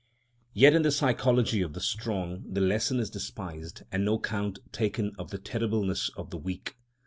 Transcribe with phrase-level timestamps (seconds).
[0.53, 5.11] Yet in the psychology of the strong the lesson is despised and no count taken
[5.19, 6.75] of the terribleness of the weak.